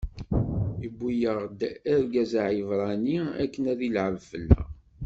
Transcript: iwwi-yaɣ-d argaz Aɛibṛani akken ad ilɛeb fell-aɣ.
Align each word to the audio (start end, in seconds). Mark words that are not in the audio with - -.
iwwi-yaɣ-d 0.87 1.59
argaz 1.93 2.31
Aɛibṛani 2.43 3.17
akken 3.43 3.63
ad 3.73 3.79
ilɛeb 3.87 4.17
fell-aɣ. 4.29 4.67